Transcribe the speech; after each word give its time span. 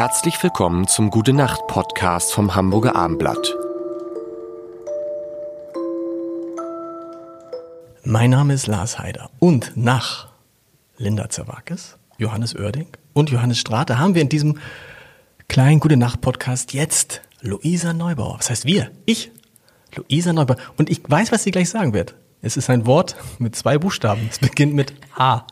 Herzlich 0.00 0.42
willkommen 0.42 0.88
zum 0.88 1.10
Gute 1.10 1.34
Nacht 1.34 1.66
Podcast 1.66 2.32
vom 2.32 2.54
Hamburger 2.54 2.96
Armblatt. 2.96 3.54
Mein 8.02 8.30
Name 8.30 8.54
ist 8.54 8.66
Lars 8.66 8.98
Heider 8.98 9.28
und 9.40 9.76
nach 9.76 10.28
Linda 10.96 11.28
Zerwakis, 11.28 11.98
Johannes 12.16 12.56
Oerding 12.56 12.86
und 13.12 13.28
Johannes 13.28 13.58
Strate 13.58 13.98
haben 13.98 14.14
wir 14.14 14.22
in 14.22 14.30
diesem 14.30 14.58
kleinen 15.48 15.80
Gute 15.80 15.98
Nacht 15.98 16.22
Podcast 16.22 16.72
jetzt 16.72 17.20
Luisa 17.42 17.92
Neubauer. 17.92 18.38
Was 18.38 18.48
heißt 18.48 18.64
wir? 18.64 18.90
Ich, 19.04 19.30
Luisa 19.94 20.32
Neubauer. 20.32 20.56
Und 20.78 20.88
ich 20.88 21.02
weiß, 21.06 21.30
was 21.30 21.42
sie 21.42 21.50
gleich 21.50 21.68
sagen 21.68 21.92
wird. 21.92 22.14
Es 22.40 22.56
ist 22.56 22.70
ein 22.70 22.86
Wort 22.86 23.16
mit 23.38 23.54
zwei 23.54 23.76
Buchstaben. 23.76 24.26
Es 24.30 24.38
beginnt 24.38 24.72
mit 24.72 24.94
H. 25.18 25.46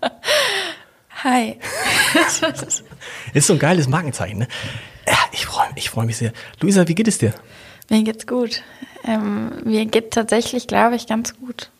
Hi. 1.22 1.56
ist 3.34 3.46
so 3.46 3.52
ein 3.52 3.58
geiles 3.58 3.88
Markenzeichen, 3.88 4.38
ne? 4.38 4.48
Ja, 5.06 5.18
ich 5.32 5.46
freue 5.46 5.68
ich 5.74 5.90
freu 5.90 6.04
mich 6.04 6.16
sehr. 6.16 6.32
Luisa, 6.60 6.86
wie 6.86 6.94
geht 6.94 7.08
es 7.08 7.18
dir? 7.18 7.34
Mir 7.90 8.02
geht's 8.02 8.26
gut. 8.26 8.62
Ähm, 9.04 9.52
mir 9.64 9.84
geht 9.86 10.12
tatsächlich, 10.12 10.66
glaube 10.66 10.96
ich, 10.96 11.06
ganz 11.06 11.36
gut. 11.36 11.70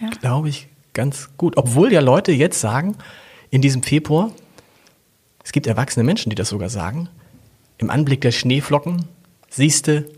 Ja. 0.00 0.08
Glaube 0.20 0.48
ich, 0.48 0.68
ganz 0.94 1.28
gut. 1.36 1.56
Obwohl 1.56 1.92
ja 1.92 2.00
Leute 2.00 2.32
jetzt 2.32 2.60
sagen, 2.60 2.96
in 3.50 3.60
diesem 3.60 3.82
Februar, 3.82 4.32
es 5.44 5.52
gibt 5.52 5.66
erwachsene 5.66 6.04
Menschen, 6.04 6.30
die 6.30 6.36
das 6.36 6.48
sogar 6.48 6.70
sagen, 6.70 7.08
im 7.78 7.90
Anblick 7.90 8.20
der 8.22 8.32
Schneeflocken, 8.32 9.06
siehste, 9.48 10.10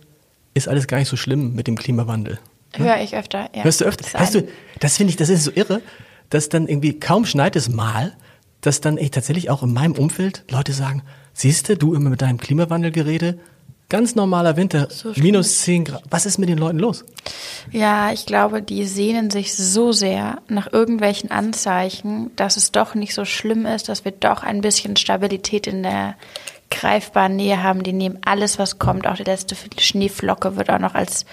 ist 0.55 0.69
alles 0.69 0.87
gar 0.87 0.99
nicht 0.99 1.09
so 1.09 1.17
schlimm 1.17 1.55
mit 1.55 1.67
dem 1.67 1.77
Klimawandel. 1.77 2.39
Ne? 2.77 2.85
Höre 2.85 3.01
ich 3.01 3.17
öfter, 3.17 3.51
ja. 3.55 3.65
Hörst 3.65 3.81
du 3.81 3.85
öfter? 3.85 4.05
Das, 4.05 4.21
Hörst 4.21 4.35
du, 4.35 4.49
das 4.81 4.97
finde 4.97 5.11
ich, 5.11 5.17
das 5.17 5.29
ist 5.29 5.45
so 5.45 5.51
irre, 5.55 5.83
dass 6.31 6.49
dann 6.49 6.69
irgendwie 6.69 6.99
kaum 6.99 7.27
schneit 7.27 7.57
es 7.57 7.69
mal, 7.69 8.17
dass 8.63 8.81
dann 8.81 8.97
echt 8.97 9.15
tatsächlich 9.15 9.51
auch 9.51 9.63
in 9.63 9.75
meinem 9.75 9.93
Umfeld 9.93 10.45
Leute 10.51 10.73
sagen, 10.73 11.03
siehste, 11.35 11.77
du 11.77 11.95
immer 11.95 12.11
mit 12.11 12.23
deinem 12.23 12.39
Klimawandelgerede, 12.39 13.39
ganz 13.93 14.15
normaler 14.15 14.57
Winter, 14.57 14.89
so 14.91 15.13
minus 15.17 15.59
10 15.61 15.85
Grad. 15.85 16.03
Was 16.09 16.25
ist 16.25 16.39
mit 16.39 16.49
den 16.49 16.57
Leuten 16.57 16.79
los? 16.79 17.05
Ja, 17.71 18.11
ich 18.11 18.25
glaube, 18.25 18.63
die 18.63 18.87
sehnen 18.87 19.31
sich 19.31 19.55
so 19.55 19.93
sehr 19.93 20.41
nach 20.49 20.73
irgendwelchen 20.73 21.31
Anzeichen, 21.31 22.31
dass 22.37 22.57
es 22.57 22.73
doch 22.73 22.95
nicht 22.95 23.13
so 23.13 23.27
schlimm 23.27 23.67
ist, 23.67 23.91
dass 23.91 24.07
wir 24.07 24.13
doch 24.13 24.45
ein 24.45 24.63
bisschen 24.63 24.97
Stabilität 24.97 25.67
in 25.67 25.83
der 25.83 26.17
greifbaren 26.83 27.37
Nähe 27.37 27.63
haben. 27.63 27.85
Die 27.85 27.93
nehmen 27.93 28.19
alles, 28.25 28.59
was 28.59 28.79
kommt. 28.79 29.07
Auch 29.07 29.15
die 29.15 29.23
letzte 29.23 29.55
Schneeflocke 29.79 30.57
wird 30.57 30.69
auch 30.69 30.81
noch 30.81 30.95
als 30.95 31.25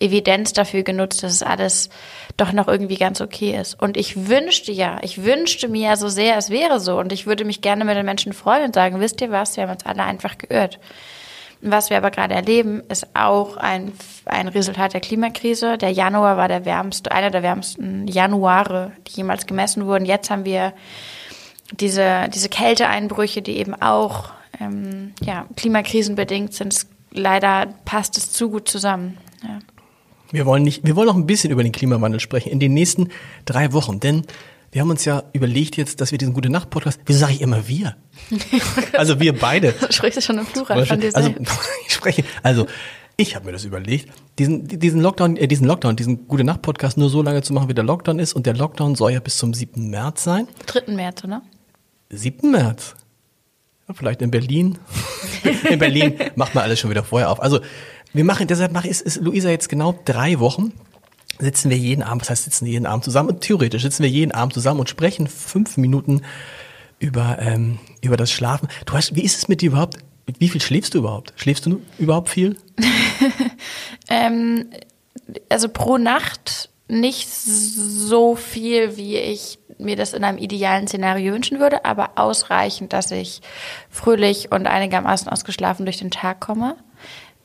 Evidenz 0.00 0.52
dafür 0.52 0.82
genutzt, 0.82 1.22
dass 1.22 1.32
es 1.32 1.42
alles 1.44 1.90
doch 2.36 2.52
noch 2.52 2.66
irgendwie 2.66 2.96
ganz 2.96 3.20
okay 3.20 3.56
ist. 3.56 3.80
Und 3.80 3.96
ich 3.96 4.28
wünschte 4.28 4.72
ja, 4.72 4.98
ich 5.02 5.24
wünschte 5.24 5.68
mir 5.68 5.90
ja 5.90 5.96
so 5.96 6.08
sehr, 6.08 6.36
es 6.36 6.50
wäre 6.50 6.80
so. 6.80 6.98
Und 6.98 7.12
ich 7.12 7.26
würde 7.26 7.44
mich 7.44 7.60
gerne 7.60 7.84
mit 7.84 7.96
den 7.96 8.04
Menschen 8.04 8.32
freuen 8.32 8.64
und 8.64 8.74
sagen, 8.74 8.98
wisst 9.00 9.20
ihr 9.20 9.30
was, 9.30 9.56
wir 9.56 9.62
haben 9.64 9.72
uns 9.72 9.86
alle 9.86 10.02
einfach 10.02 10.38
geirrt. 10.38 10.80
Was 11.62 11.88
wir 11.88 11.96
aber 11.96 12.10
gerade 12.10 12.34
erleben, 12.34 12.82
ist 12.88 13.06
auch 13.14 13.56
ein, 13.56 13.92
ein 14.24 14.48
Resultat 14.48 14.92
der 14.92 15.00
Klimakrise. 15.00 15.78
Der 15.78 15.90
Januar 15.90 16.36
war 16.36 16.48
der 16.48 16.64
wärmste, 16.64 17.12
einer 17.12 17.30
der 17.30 17.44
wärmsten 17.44 18.08
Januare, 18.08 18.90
die 19.06 19.18
jemals 19.18 19.46
gemessen 19.46 19.86
wurden. 19.86 20.04
Jetzt 20.04 20.30
haben 20.30 20.44
wir 20.44 20.72
diese, 21.72 22.28
diese 22.34 22.48
Kälteeinbrüche, 22.48 23.40
die 23.40 23.56
eben 23.56 23.74
auch 23.80 24.35
ähm, 24.60 25.12
ja, 25.22 25.46
klimakrisenbedingt 25.56 26.54
sind. 26.54 26.86
Leider 27.12 27.74
passt 27.84 28.16
es 28.18 28.32
zu 28.32 28.50
gut 28.50 28.68
zusammen. 28.68 29.18
Ja. 29.42 29.58
Wir 30.30 30.46
wollen 30.46 30.62
nicht, 30.62 30.84
wir 30.84 30.96
wollen 30.96 31.06
noch 31.06 31.16
ein 31.16 31.26
bisschen 31.26 31.50
über 31.50 31.62
den 31.62 31.72
Klimawandel 31.72 32.20
sprechen 32.20 32.50
in 32.50 32.60
den 32.60 32.74
nächsten 32.74 33.10
drei 33.44 33.72
Wochen, 33.72 34.00
denn 34.00 34.24
wir 34.72 34.82
haben 34.82 34.90
uns 34.90 35.04
ja 35.04 35.22
überlegt 35.32 35.76
jetzt, 35.76 36.00
dass 36.00 36.10
wir 36.10 36.18
diesen 36.18 36.34
Gute 36.34 36.50
Nacht 36.50 36.70
Podcast, 36.70 37.00
wieso 37.06 37.20
sage 37.20 37.34
ich 37.34 37.40
immer 37.40 37.68
wir? 37.68 37.96
also 38.92 39.20
wir 39.20 39.38
beide. 39.38 39.74
Sprichst 39.90 40.18
du 40.18 40.22
schon 40.22 40.38
im 40.38 40.46
Plural 40.46 40.84
von 40.84 41.00
dir 41.00 41.14
Also 41.14 41.30
ich 41.86 41.94
spreche, 41.94 42.24
also 42.42 42.66
ich 43.16 43.34
habe 43.34 43.46
mir 43.46 43.52
das 43.52 43.64
überlegt, 43.64 44.10
diesen, 44.38 44.66
diesen 44.66 45.00
Lockdown, 45.00 45.36
äh, 45.36 45.48
diesen 45.48 45.66
Lockdown, 45.66 45.96
diesen 45.96 46.28
Gute 46.28 46.44
Nacht 46.44 46.60
Podcast 46.60 46.98
nur 46.98 47.08
so 47.08 47.22
lange 47.22 47.42
zu 47.42 47.54
machen, 47.54 47.68
wie 47.68 47.74
der 47.74 47.84
Lockdown 47.84 48.18
ist 48.18 48.34
und 48.34 48.44
der 48.44 48.54
Lockdown 48.54 48.94
soll 48.96 49.12
ja 49.12 49.20
bis 49.20 49.38
zum 49.38 49.54
7. 49.54 49.88
März 49.88 50.24
sein. 50.24 50.48
3. 50.66 50.92
März, 50.92 51.24
oder? 51.24 51.42
7. 52.10 52.50
März. 52.50 52.94
Vielleicht 53.94 54.22
in 54.22 54.30
Berlin. 54.30 54.78
in 55.70 55.78
Berlin 55.78 56.14
macht 56.34 56.54
man 56.54 56.64
alles 56.64 56.80
schon 56.80 56.90
wieder 56.90 57.04
vorher 57.04 57.30
auf. 57.30 57.40
Also 57.40 57.60
wir 58.12 58.24
machen, 58.24 58.46
deshalb 58.46 58.72
mache 58.72 58.88
ist, 58.88 59.00
ist 59.00 59.20
Luisa 59.20 59.48
jetzt 59.48 59.68
genau 59.68 59.98
drei 60.04 60.40
Wochen 60.40 60.72
sitzen 61.38 61.70
wir 61.70 61.76
jeden 61.76 62.02
Abend, 62.02 62.22
was 62.22 62.30
heißt 62.30 62.44
sitzen 62.44 62.66
jeden 62.66 62.86
Abend 62.86 63.04
zusammen? 63.04 63.30
Und 63.30 63.40
theoretisch 63.40 63.82
sitzen 63.82 64.02
wir 64.02 64.10
jeden 64.10 64.32
Abend 64.32 64.54
zusammen 64.54 64.80
und 64.80 64.88
sprechen 64.88 65.26
fünf 65.26 65.76
Minuten 65.76 66.22
über, 66.98 67.38
ähm, 67.40 67.78
über 68.00 68.16
das 68.16 68.30
Schlafen. 68.30 68.68
Du 68.86 68.94
hast, 68.94 69.14
wie 69.14 69.24
ist 69.24 69.36
es 69.36 69.48
mit 69.48 69.60
dir 69.60 69.70
überhaupt? 69.70 69.98
Wie 70.38 70.48
viel 70.48 70.60
schläfst 70.60 70.94
du 70.94 70.98
überhaupt? 70.98 71.32
Schläfst 71.36 71.66
du 71.66 71.80
überhaupt 71.98 72.30
viel? 72.30 72.56
ähm, 74.08 74.66
also 75.48 75.68
pro 75.68 75.98
Nacht 75.98 76.70
nicht 76.88 77.28
so 77.28 78.36
viel, 78.36 78.96
wie 78.96 79.16
ich 79.16 79.58
mir 79.78 79.96
das 79.96 80.12
in 80.12 80.24
einem 80.24 80.38
idealen 80.38 80.86
Szenario 80.86 81.34
wünschen 81.34 81.60
würde, 81.60 81.84
aber 81.84 82.12
ausreichend, 82.16 82.92
dass 82.92 83.10
ich 83.10 83.40
fröhlich 83.90 84.52
und 84.52 84.66
einigermaßen 84.66 85.28
ausgeschlafen 85.28 85.86
durch 85.86 85.98
den 85.98 86.10
Tag 86.10 86.40
komme. 86.40 86.76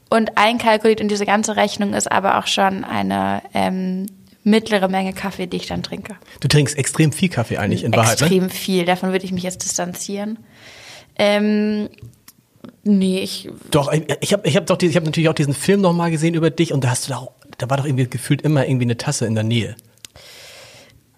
Und 0.09 0.37
einkalkuliert 0.37 0.99
in 0.99 1.07
diese 1.07 1.25
ganze 1.25 1.55
Rechnung 1.55 1.93
ist 1.93 2.11
aber 2.11 2.37
auch 2.37 2.47
schon 2.47 2.83
eine 2.83 3.41
ähm, 3.53 4.07
mittlere 4.43 4.87
Menge 4.87 5.13
Kaffee, 5.13 5.47
die 5.47 5.57
ich 5.57 5.67
dann 5.67 5.83
trinke. 5.83 6.15
Du 6.39 6.47
trinkst 6.47 6.77
extrem 6.77 7.11
viel 7.11 7.29
Kaffee 7.29 7.57
eigentlich 7.57 7.83
in 7.83 7.93
Wahrheit, 7.93 8.19
ne? 8.19 8.25
Extrem 8.25 8.43
ne? 8.43 8.49
viel, 8.49 8.85
davon 8.85 9.11
würde 9.11 9.25
ich 9.25 9.31
mich 9.31 9.43
jetzt 9.43 9.63
distanzieren. 9.63 10.39
Ähm, 11.17 11.89
nee, 12.83 13.19
ich... 13.19 13.49
Doch, 13.71 13.91
ich 14.21 14.33
habe 14.33 14.47
ich 14.47 14.57
hab 14.57 14.65
doch 14.65 14.77
die, 14.77 14.87
ich 14.87 14.95
hab 14.95 15.05
natürlich 15.05 15.29
auch 15.29 15.33
diesen 15.33 15.53
Film 15.53 15.81
nochmal 15.81 16.11
gesehen 16.11 16.33
über 16.33 16.49
dich 16.49 16.73
und 16.73 16.83
da 16.83 16.89
hast 16.89 17.07
du 17.07 17.13
da, 17.13 17.27
da 17.57 17.69
war 17.69 17.77
doch 17.77 17.85
irgendwie 17.85 18.09
gefühlt 18.09 18.41
immer 18.41 18.65
irgendwie 18.65 18.85
eine 18.85 18.97
Tasse 18.97 19.25
in 19.25 19.35
der 19.35 19.43
Nähe. 19.43 19.75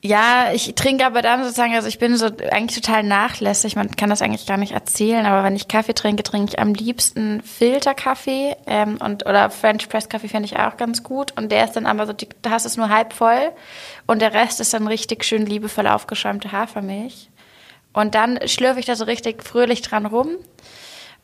Ja, 0.06 0.52
ich 0.52 0.76
trinke 0.76 1.06
aber 1.06 1.22
dann 1.22 1.44
sozusagen, 1.44 1.74
also 1.76 1.88
ich 1.88 1.98
bin 1.98 2.18
so 2.18 2.26
eigentlich 2.52 2.82
total 2.82 3.04
nachlässig, 3.04 3.78
man 3.78 3.90
kann 3.96 4.10
das 4.10 4.22
eigentlich 4.22 4.46
gar 4.46 4.58
nicht 4.58 4.74
erzählen, 4.74 5.26
aber 5.26 5.46
wenn 5.46 5.56
ich 5.56 5.70
Kaffee 5.70 5.94
trinke, 5.94 6.24
trinke 6.24 6.52
ich 6.52 6.60
am 6.60 6.74
liebsten 6.74 7.42
Filterkaffee 7.42 8.58
ähm, 8.68 8.98
und 8.98 9.26
oder 9.26 9.50
French 9.50 9.88
Press 9.88 10.10
Kaffee 10.10 10.28
fände 10.28 10.46
ich 10.46 10.60
auch 10.60 10.76
ganz 10.76 11.04
gut. 11.04 11.32
Und 11.38 11.54
der 11.54 11.64
ist 11.64 11.78
dann 11.78 11.86
aber 11.86 12.06
so, 12.06 12.12
da 12.42 12.50
hast 12.50 12.66
es 12.66 12.76
nur 12.76 12.90
halb 12.90 13.14
voll 13.14 13.54
und 14.06 14.22
der 14.22 14.34
Rest 14.34 14.60
ist 14.60 14.74
dann 14.74 14.88
richtig 14.88 15.24
schön 15.24 15.46
liebevoll 15.46 15.88
aufgeschäumte 15.88 16.52
Hafermilch. 16.52 17.30
Und 17.94 18.14
dann 18.14 18.46
schlürfe 18.46 18.82
ich 18.82 18.86
da 18.86 18.98
so 18.98 19.06
richtig 19.06 19.42
fröhlich 19.42 19.84
dran 19.84 20.06
rum. 20.06 20.32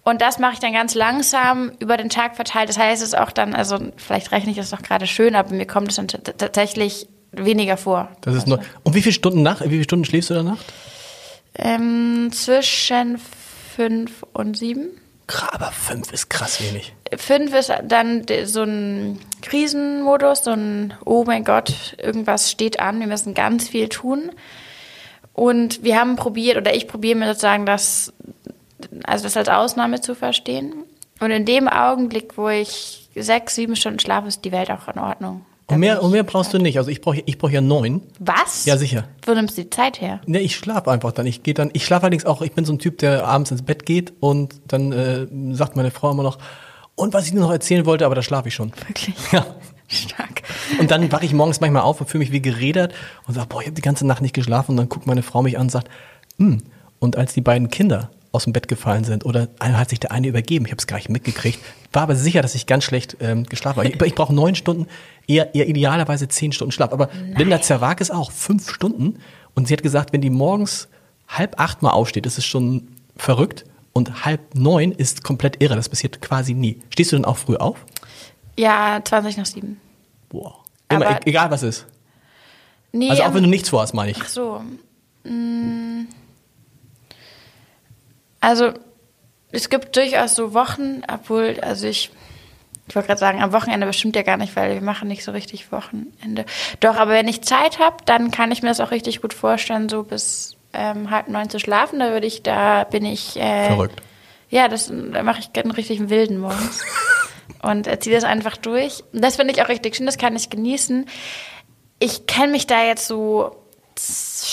Und 0.06 0.22
das 0.22 0.40
mache 0.40 0.54
ich 0.54 0.60
dann 0.60 0.72
ganz 0.72 0.96
langsam 0.96 1.74
über 1.80 1.98
den 1.98 2.10
Tag 2.10 2.38
verteilt. 2.38 2.70
Das 2.70 2.78
heißt, 2.78 3.02
es 3.02 3.10
ist 3.10 3.18
auch 3.18 3.32
dann, 3.32 3.54
also 3.54 3.78
vielleicht 3.98 4.32
rechne 4.32 4.52
ich 4.52 4.58
das 4.58 4.70
doch 4.70 4.82
gerade 4.82 5.06
schön, 5.06 5.36
aber 5.36 5.54
mir 5.54 5.68
kommt 5.68 5.90
es 5.90 5.98
dann 5.98 6.08
tatsächlich 6.08 7.10
weniger 7.32 7.78
vor. 7.78 8.10
Das 8.22 8.36
ist 8.36 8.48
nur. 8.48 8.60
Und 8.84 8.96
wie 8.96 9.02
viele 9.02 9.14
Stunden 9.14 9.42
nach? 9.42 9.62
Wie 9.62 9.70
viele 9.70 9.84
Stunden 9.84 10.06
schläfst 10.06 10.30
du 10.30 10.36
in 10.36 10.46
der 10.46 10.54
Nacht? 10.54 10.66
Ähm, 11.56 12.30
zwischen 12.32 13.20
fünf 13.76 14.24
und 14.34 14.58
sieben. 14.58 14.90
Aber 15.52 15.72
fünf 15.72 16.12
ist 16.12 16.30
krass 16.30 16.62
wenig. 16.62 16.94
Fünf 17.16 17.54
ist 17.54 17.72
dann 17.84 18.26
so 18.46 18.64
ein 18.64 19.20
Krisenmodus, 19.42 20.44
so 20.44 20.52
ein 20.52 20.94
Oh 21.06 21.24
mein 21.24 21.44
Gott, 21.44 21.96
irgendwas 22.02 22.50
steht 22.50 22.80
an, 22.80 23.00
wir 23.00 23.08
müssen 23.08 23.34
ganz 23.34 23.68
viel 23.68 23.90
tun. 23.90 24.32
Und 25.34 25.84
wir 25.84 26.00
haben 26.00 26.16
probiert, 26.16 26.58
oder 26.58 26.76
ich 26.76 26.88
probiere 26.88 27.18
mir 27.18 27.28
sozusagen 27.28 27.66
das, 27.66 28.12
also 29.04 29.24
das 29.24 29.38
als 29.38 29.50
Ausnahme 29.50 30.02
zu 30.02 30.16
verstehen. 30.16 30.74
Und 31.20 31.32
in 31.32 31.46
dem 31.46 31.68
Augenblick, 31.68 32.38
wo 32.38 32.50
ich 32.50 33.10
sechs, 33.16 33.56
sieben 33.56 33.76
Stunden 33.76 34.00
schlafe, 34.00 34.28
ist 34.28 34.44
die 34.46 34.52
Welt 34.52 34.72
auch 34.72 34.88
in 34.88 35.00
Ordnung. 35.00 35.46
Und 35.70 35.80
mehr, 35.80 36.02
und 36.02 36.12
mehr 36.12 36.24
brauchst 36.24 36.54
du 36.54 36.58
nicht. 36.58 36.78
Also 36.78 36.90
ich 36.90 37.02
brauche 37.02 37.22
ich 37.26 37.38
brauch 37.38 37.50
ja 37.50 37.62
neun. 37.62 38.02
Was? 38.20 38.66
Ja, 38.66 38.78
sicher. 38.78 39.08
Wo 39.26 39.34
nimmst 39.34 39.58
du 39.58 39.64
die 39.64 39.70
Zeit 39.70 40.02
her? 40.02 40.20
Ne, 40.26 40.40
ich 40.40 40.56
schlafe 40.56 40.92
einfach 40.92 41.12
dann. 41.12 41.26
Ich 41.26 41.44
gehe 41.44 41.54
dann, 41.54 41.70
ich 41.74 41.86
schlafe 41.86 42.04
allerdings 42.04 42.26
auch, 42.26 42.42
ich 42.42 42.54
bin 42.54 42.66
so 42.66 42.74
ein 42.74 42.80
Typ, 42.80 42.98
der 42.98 43.26
abends 43.26 43.52
ins 43.52 43.62
Bett 43.62 43.86
geht 43.86 44.14
und 44.20 44.56
dann 44.68 44.92
äh, 44.92 45.28
sagt 45.54 45.76
meine 45.76 45.92
Frau 45.92 46.12
immer 46.12 46.24
noch, 46.24 46.40
und 46.96 47.14
was 47.14 47.28
ich 47.28 47.34
nur 47.34 47.44
noch 47.44 47.52
erzählen 47.52 47.86
wollte, 47.86 48.06
aber 48.06 48.16
da 48.16 48.22
schlafe 48.22 48.50
ich 48.50 48.56
schon. 48.56 48.74
Wirklich? 48.88 49.16
Ja. 49.32 49.46
Stark. 49.88 50.44
Und 50.80 50.92
dann 50.92 51.12
wache 51.12 51.26
ich 51.26 51.34
morgens 51.34 51.62
manchmal 51.62 51.82
auf 51.82 52.02
und 52.02 52.08
fühle 52.08 52.20
mich 52.20 52.32
wie 52.32 52.42
geredert 52.42 52.94
und 53.26 53.34
sage, 53.34 53.48
boah, 53.48 53.62
ich 53.62 53.68
habe 53.68 53.76
die 53.76 53.82
ganze 53.82 54.06
Nacht 54.06 54.22
nicht 54.22 54.36
geschlafen. 54.36 54.72
Und 54.72 54.78
dann 54.78 54.90
guckt 54.90 55.08
meine 55.08 55.24
Frau 55.24 55.42
mich 55.42 55.58
an 55.58 55.64
und 55.64 55.72
sagt, 55.72 55.90
hm. 56.38 56.62
Und 57.00 57.16
als 57.16 57.34
die 57.34 57.42
beiden 57.42 57.70
Kinder 57.70 58.12
aus 58.32 58.44
dem 58.44 58.54
Bett 58.54 58.68
gefallen 58.68 59.04
sind 59.04 59.26
oder 59.26 59.48
hat 59.60 59.90
sich 59.90 60.00
der 60.00 60.12
eine 60.12 60.28
übergeben. 60.28 60.66
Ich 60.66 60.72
habe 60.72 60.80
es 60.80 60.88
gar 60.88 60.98
nicht 60.98 61.10
mitgekriegt. 61.10 61.60
War 61.92 62.04
aber 62.04 62.16
sicher, 62.16 62.42
dass 62.42 62.54
ich 62.54 62.68
ganz 62.68 62.84
schlecht 62.84 63.18
ähm, 63.20 63.44
geschlafen 63.46 63.78
habe. 63.78 63.90
Ich, 63.90 64.02
ich 64.02 64.16
brauche 64.16 64.34
neun 64.34 64.56
Stunden, 64.56 64.88
eher, 65.28 65.56
eher 65.56 65.68
idealerweise 65.68 66.28
zehn 66.28 66.52
Stunden 66.52 66.72
Schlaf. 66.72 66.94
Aber 66.94 67.10
Nein. 67.14 67.36
Linda 67.38 67.62
Zerwag 67.62 68.02
ist 68.02 68.12
auch 68.12 68.32
fünf 68.32 68.70
Stunden. 68.70 69.20
Und 69.56 69.68
sie 69.68 69.74
hat 69.74 69.82
gesagt, 69.82 70.14
wenn 70.14 70.22
die 70.22 70.30
morgens 70.30 70.90
halb 71.28 71.60
acht 71.60 71.82
mal 71.82 71.92
aufsteht, 71.92 72.26
ist 72.28 72.38
es 72.38 72.46
schon 72.46 72.88
verrückt. 73.18 73.66
Und 73.94 74.26
halb 74.26 74.54
neun 74.54 74.92
ist 74.92 75.24
komplett 75.24 75.62
irre. 75.62 75.76
Das 75.76 75.90
passiert 75.90 76.22
quasi 76.22 76.54
nie. 76.54 76.80
Stehst 76.92 77.12
du 77.12 77.16
denn 77.16 77.26
auch 77.26 77.38
früh 77.38 77.56
auf? 77.56 77.84
Ja, 78.58 79.02
20 79.04 79.38
nach 79.38 79.46
sieben. 79.48 79.80
Boah. 80.30 80.60
Immer, 80.90 81.08
aber, 81.08 81.22
e-, 81.26 81.30
egal 81.30 81.50
was 81.50 81.64
ist. 81.64 81.88
Nee, 82.92 83.10
also 83.10 83.24
auch 83.24 83.34
wenn 83.34 83.44
du 83.44 83.50
nichts 83.50 83.70
vorhast, 83.70 83.94
meine 83.94 84.12
ich. 84.12 84.20
Ach 84.22 84.28
so. 84.28 84.62
Also 88.40 88.74
es 89.52 89.70
gibt 89.70 89.96
durchaus 89.96 90.36
so 90.36 90.54
Wochen, 90.54 91.02
obwohl, 91.12 91.60
also 91.62 91.88
ich, 91.88 92.12
ich 92.88 92.96
wollte 92.96 93.08
gerade 93.08 93.20
sagen, 93.20 93.42
am 93.42 93.52
Wochenende 93.52 93.88
bestimmt 93.88 94.16
ja 94.16 94.22
gar 94.22 94.38
nicht, 94.38 94.56
weil 94.56 94.74
wir 94.74 94.82
machen 94.82 95.08
nicht 95.08 95.24
so 95.24 95.32
richtig 95.32 95.72
Wochenende. 95.72 96.46
Doch, 96.80 96.98
aber 96.98 97.12
wenn 97.12 97.28
ich 97.28 97.42
Zeit 97.42 97.80
habe, 97.80 97.98
dann 98.06 98.32
kann 98.32 98.52
ich 98.52 98.62
mir 98.62 98.70
das 98.70 98.80
auch 98.80 98.92
richtig 98.92 99.22
gut 99.22 99.34
vorstellen, 99.34 99.90
so 99.90 100.04
bis 100.04 100.56
ähm, 100.74 101.10
halb 101.10 101.28
neun 101.28 101.50
zu 101.50 101.60
schlafen. 101.60 102.00
Da 102.00 102.12
würde 102.12 102.28
ich, 102.28 102.44
da 102.44 102.84
bin 102.84 103.06
ich. 103.06 103.38
Äh, 103.38 103.68
Verrückt. 103.68 104.02
Ja, 104.50 104.68
das, 104.68 104.88
da 104.88 105.24
mache 105.24 105.40
ich 105.40 105.50
einen 105.62 105.72
richtigen 105.72 106.10
Wilden 106.10 106.40
morgens. 106.40 106.84
und 107.62 107.88
ziehe 108.02 108.16
das 108.16 108.24
einfach 108.24 108.58
durch. 108.58 109.04
Das 109.14 109.36
finde 109.36 109.54
ich 109.54 109.62
auch 109.62 109.70
richtig 109.70 109.96
schön, 109.96 110.06
das 110.06 110.18
kann 110.18 110.36
ich 110.36 110.50
genießen. 110.50 111.06
Ich 112.00 112.26
kenne 112.26 112.54
mich 112.54 112.66
da 112.66 112.84
jetzt 112.84 113.08
so 113.08 113.56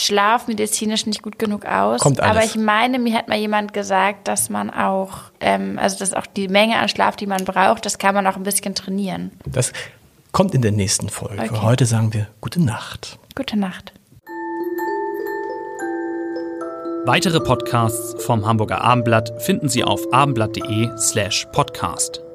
schlafmedizinisch 0.06 1.06
nicht 1.06 1.22
gut 1.22 1.38
genug 1.38 1.66
aus. 1.66 2.00
Kommt 2.00 2.20
alles. 2.20 2.36
Aber 2.36 2.44
ich 2.44 2.56
meine, 2.56 2.98
mir 2.98 3.14
hat 3.14 3.28
mal 3.28 3.38
jemand 3.38 3.72
gesagt, 3.72 4.28
dass 4.28 4.48
man 4.48 4.70
auch, 4.70 5.18
ähm, 5.40 5.78
also 5.80 5.98
dass 5.98 6.12
auch 6.14 6.26
die 6.26 6.48
Menge 6.48 6.78
an 6.78 6.88
Schlaf, 6.88 7.16
die 7.16 7.26
man 7.26 7.44
braucht, 7.44 7.84
das 7.84 7.98
kann 7.98 8.14
man 8.14 8.26
auch 8.26 8.36
ein 8.36 8.42
bisschen 8.42 8.74
trainieren. 8.74 9.32
Das 9.44 9.72
kommt 10.32 10.54
in 10.54 10.62
der 10.62 10.72
nächsten 10.72 11.08
Folge. 11.08 11.42
Okay. 11.42 11.60
Heute 11.62 11.86
sagen 11.86 12.12
wir 12.12 12.28
gute 12.40 12.62
Nacht. 12.62 13.18
Gute 13.34 13.58
Nacht. 13.58 13.92
Weitere 17.06 17.38
Podcasts 17.38 18.20
vom 18.24 18.44
Hamburger 18.46 18.80
Abendblatt 18.80 19.40
finden 19.40 19.68
Sie 19.68 19.84
auf 19.84 20.12
abendblatt.de 20.12 20.90
slash 20.98 21.46
podcast. 21.52 22.25